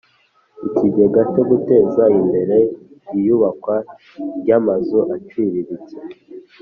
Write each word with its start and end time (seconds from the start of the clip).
Ikigega 0.67 1.21
cyo 1.33 1.43
guteza 1.49 2.03
imbere 2.19 2.57
iyubakwa 3.17 3.75
ry 4.39 4.49
amazu 4.57 4.99
aciriritse 5.15 5.95